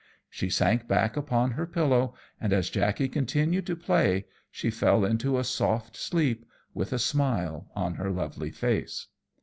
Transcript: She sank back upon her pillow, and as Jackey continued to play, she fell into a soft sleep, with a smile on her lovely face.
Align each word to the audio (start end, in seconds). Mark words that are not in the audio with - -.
She 0.31 0.49
sank 0.49 0.87
back 0.87 1.15
upon 1.15 1.51
her 1.51 1.67
pillow, 1.67 2.15
and 2.39 2.53
as 2.53 2.71
Jackey 2.71 3.07
continued 3.07 3.67
to 3.67 3.75
play, 3.75 4.25
she 4.49 4.71
fell 4.71 5.05
into 5.05 5.37
a 5.37 5.43
soft 5.43 5.95
sleep, 5.95 6.43
with 6.73 6.91
a 6.91 6.97
smile 6.97 7.69
on 7.75 7.93
her 8.01 8.09
lovely 8.09 8.49
face. 8.49 9.05